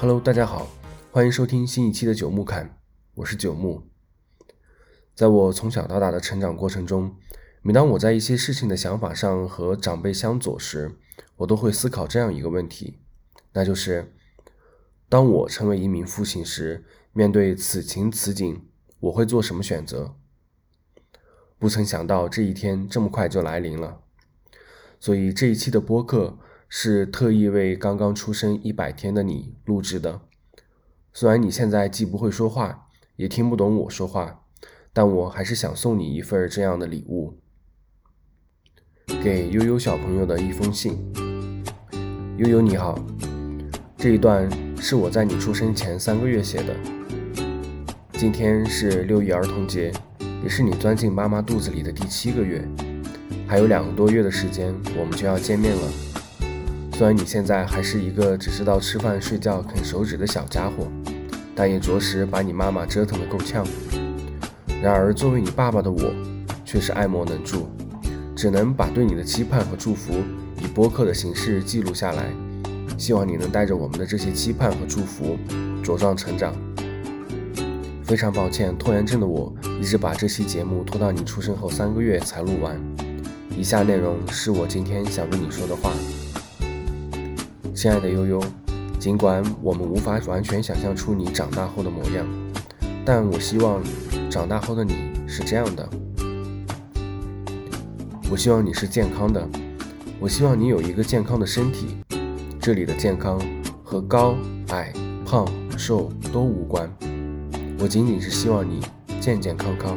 [0.00, 0.68] Hello，大家好，
[1.10, 2.78] 欢迎收听新一期的九木侃，
[3.16, 3.82] 我是九木。
[5.16, 7.16] 在我从小到大的成长过程中，
[7.62, 10.96] 每当我在一些事情的想法上和长辈相左时，
[11.38, 13.00] 我都会思考这样一个问题，
[13.54, 14.14] 那就是：
[15.08, 18.64] 当我成为一名父亲时，面对此情此景，
[19.00, 20.14] 我会做什么选择？
[21.58, 24.02] 不曾想到这一天这么快就来临了，
[25.00, 26.38] 所以这一期的播客。
[26.68, 30.20] 是特意为刚刚出生一百天的你录制的。
[31.12, 34.42] 虽然你现在既不会说话，也听不懂我说话，
[34.92, 37.38] 但我还是想送你一份这样的礼物，
[39.22, 40.96] 给悠悠小朋友的一封信。
[42.36, 42.96] 悠悠你好，
[43.96, 46.76] 这一段是我在你出生前三个月写的。
[48.12, 49.92] 今天是六一儿童节，
[50.42, 52.62] 也是你钻进妈妈肚子里的第七个月，
[53.46, 56.07] 还有两个多月的时间，我们就要见面了。
[56.98, 60.88] 虽然你现在还是一个只知道吃饭、睡觉、啃手指的小家伙，
[61.54, 63.64] 但也着实把你妈妈折腾得够呛。
[64.82, 66.12] 然而，作为你爸爸的我，
[66.64, 67.68] 却是爱莫能助，
[68.34, 70.12] 只能把对你的期盼和祝福
[70.60, 72.32] 以播客的形式记录下来。
[72.98, 75.38] 希望你能带着我们的这些期盼和祝福
[75.84, 76.52] 茁壮成长。
[78.02, 82.76] 非常抱歉，拖延症的我一直把这期节目拖到你出生后三个月才录完。
[83.56, 85.92] 以下内容是我今天想对你说的话。
[87.80, 88.42] 亲爱的悠悠，
[88.98, 92.26] 尽管我们无法完全想象出你长大后的模样，
[93.04, 93.80] 但我希望
[94.28, 95.88] 长大后的你是这样的。
[98.28, 99.48] 我希望你是健康的，
[100.18, 101.96] 我希望你有一个健康的身体。
[102.60, 103.40] 这里的健康
[103.84, 104.34] 和高
[104.70, 104.92] 矮、
[105.24, 106.92] 胖瘦都无关，
[107.78, 108.80] 我仅仅是希望你
[109.20, 109.96] 健健康康。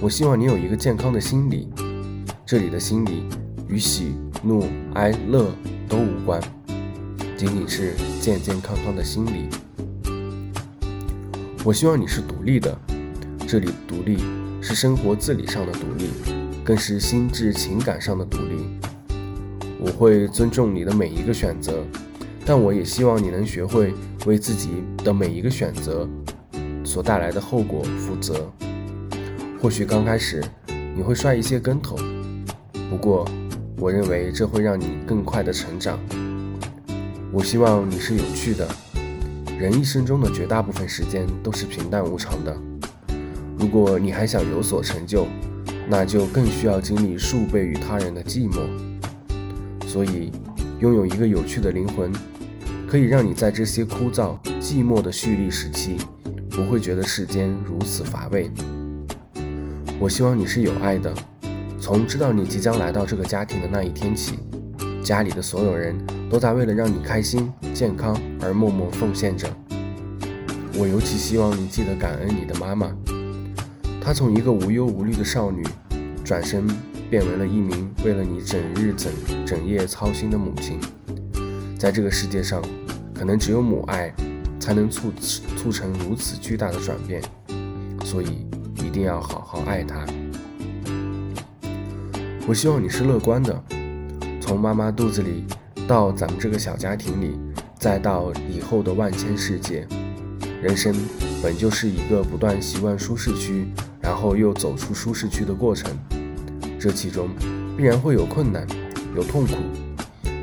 [0.00, 1.68] 我希望你有一个健康的心理，
[2.46, 3.24] 这里的心理
[3.66, 4.14] 与喜
[4.44, 4.64] 怒
[4.94, 5.50] 哀乐
[5.88, 6.40] 都无关。
[7.40, 9.48] 仅仅是健健康康的心理。
[11.64, 12.78] 我希望你是独立的，
[13.48, 14.18] 这里独立
[14.60, 16.10] 是生活自理上的独立，
[16.62, 18.78] 更是心智情感上的独立。
[19.78, 21.82] 我会尊重你的每一个选择，
[22.44, 23.94] 但我也希望你能学会
[24.26, 26.06] 为自己的每一个选择
[26.84, 28.52] 所带来的后果负责。
[29.62, 30.44] 或许刚开始
[30.94, 31.96] 你会摔一些跟头，
[32.90, 33.26] 不过
[33.78, 35.98] 我认为这会让你更快的成长。
[37.32, 38.68] 我希望你是有趣的。
[39.56, 42.56] 人一生中的绝大部分时间都是平淡无常的。
[43.56, 45.28] 如果你还想有所成就，
[45.88, 48.66] 那就更需要经历数倍于他人的寂寞。
[49.86, 50.32] 所以，
[50.80, 52.10] 拥有一个有趣的灵魂，
[52.88, 55.98] 可以让你在这些枯燥寂寞的蓄力时期，
[56.50, 58.50] 不会觉得世间如此乏味。
[60.00, 61.14] 我希望你是有爱的。
[61.80, 64.38] 从知道你即将来到这个家庭的那一天起，
[65.02, 65.96] 家里的所有人。
[66.30, 69.48] 都在为了让你开心、健康而默默奉献着。
[70.78, 72.94] 我尤其希望你记得感恩你的妈妈，
[74.00, 75.64] 她从一个无忧无虑的少女，
[76.24, 76.64] 转身
[77.10, 79.12] 变为了一名为了你整日整
[79.44, 80.78] 整夜操心的母亲。
[81.76, 82.62] 在这个世界上，
[83.12, 84.14] 可能只有母爱
[84.60, 85.12] 才能促
[85.56, 87.20] 促成如此巨大的转变，
[88.04, 88.46] 所以
[88.76, 90.06] 一定要好好爱她。
[92.46, 93.64] 我希望你是乐观的，
[94.40, 95.44] 从妈妈肚子里。
[95.90, 97.36] 到咱们这个小家庭里，
[97.76, 99.84] 再到以后的万千世界，
[100.62, 100.94] 人生
[101.42, 103.66] 本就是一个不断习惯舒适区，
[104.00, 105.90] 然后又走出舒适区的过程。
[106.78, 107.28] 这其中
[107.76, 108.64] 必然会有困难，
[109.16, 109.54] 有痛苦，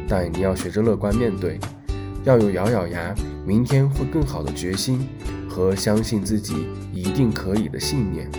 [0.06, 1.58] 但你要学着乐观面对，
[2.25, 3.16] 要有咬咬牙，
[3.46, 5.08] 明天会更好的决心
[5.47, 8.29] 和相信自己一定可以的信念。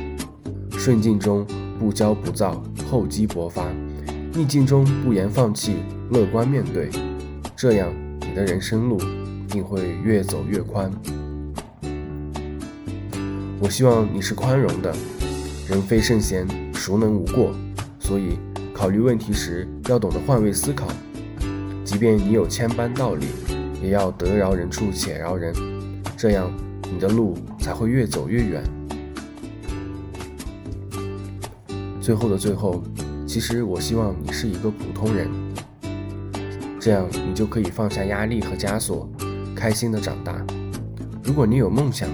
[0.72, 1.46] 顺境中
[1.78, 3.64] 不骄不躁，厚积薄发；
[4.34, 5.76] 逆境中不言放弃。
[6.10, 6.88] 乐观面对，
[7.54, 8.98] 这样你的人生路
[9.46, 10.90] 定会越走越宽。
[13.60, 14.94] 我希望你是宽容的，
[15.68, 17.52] 人非圣贤，孰能无过？
[17.98, 18.38] 所以
[18.72, 20.86] 考虑问题时要懂得换位思考，
[21.84, 23.26] 即便你有千般道理，
[23.82, 25.52] 也要得饶人处且饶人，
[26.16, 26.50] 这样
[26.90, 28.62] 你的路才会越走越远。
[32.00, 32.82] 最后的最后，
[33.26, 35.28] 其实我希望你是一个普通人。
[36.80, 39.10] 这样，你就可以放下压力和枷锁，
[39.54, 40.40] 开心的长大。
[41.24, 42.08] 如果你有梦想，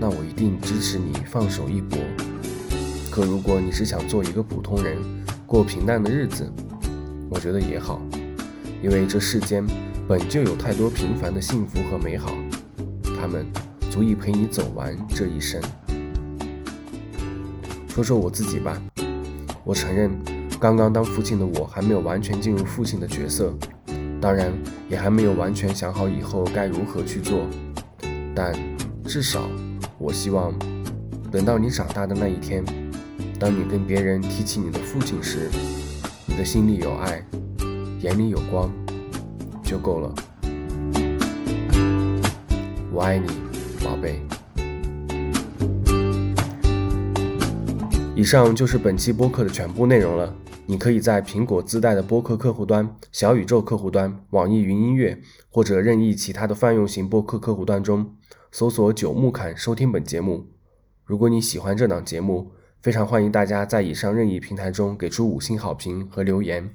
[0.00, 1.98] 那我一定支持你放手一搏。
[3.10, 4.96] 可如果你是想做一个普通人，
[5.46, 6.50] 过平淡的日子，
[7.28, 8.00] 我觉得也好，
[8.82, 9.62] 因为这世间
[10.08, 12.32] 本就有太多平凡的幸福和美好，
[13.20, 13.46] 他们
[13.90, 15.60] 足以陪你走完这一生。
[17.88, 18.80] 说说我自己吧，
[19.64, 20.10] 我承认，
[20.58, 23.52] 刚刚当父亲的我还没有完全进入父亲的角色。
[24.20, 24.52] 当然，
[24.88, 27.46] 也还没有完全想好以后该如何去做，
[28.34, 28.52] 但
[29.04, 29.48] 至少，
[29.96, 30.52] 我希望
[31.30, 32.64] 等到你长大的那一天，
[33.38, 35.48] 当你跟别人提起你的父亲时，
[36.26, 37.24] 你的心里有爱，
[38.00, 38.70] 眼里有光，
[39.62, 40.12] 就够了。
[42.92, 43.28] 我爱你，
[43.84, 44.20] 宝贝。
[48.16, 50.34] 以上就是本期播客的全部内容了。
[50.70, 55.18] 你可以在苹果自带的播客客户端、小宇宙客户端、网易云音乐
[55.48, 58.14] 或者任意其他的泛用型播客客户端中
[58.52, 60.48] 搜索“九木侃”收听本节目。
[61.06, 66.74] 如果你喜欢这档节目，非常欢迎大家在以上任意平台中给出五星好评和留言，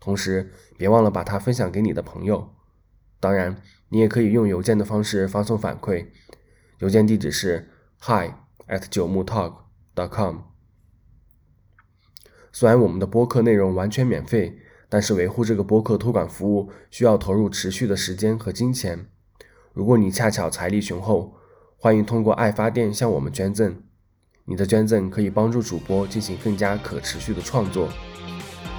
[0.00, 2.54] 同时别忘了把它分享给你的朋友。
[3.20, 3.60] 当然，
[3.90, 6.06] 你也可以用邮件的方式发送反馈，
[6.78, 7.68] 邮件地址是
[8.00, 8.32] hi
[8.66, 9.56] at 九木 talk
[9.94, 10.55] dot com。
[12.58, 14.56] 虽然我们的播客内容完全免费，
[14.88, 19.08] 但是维护这个播客托管服务需要投入持续的时间和金钱。
[19.74, 21.34] 如果你恰巧财力雄厚，
[21.76, 23.76] 欢迎通过爱发电向我们捐赠。
[24.46, 27.90] 你的捐赠可以帮助主播进行更加可持续的创作。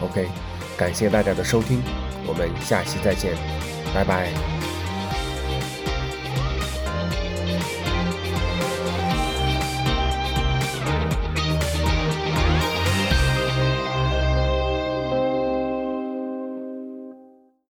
[0.02, 0.28] OK，
[0.76, 1.80] 感谢大家的收听，
[2.28, 3.36] 我们下期再见，
[3.94, 4.57] 拜拜。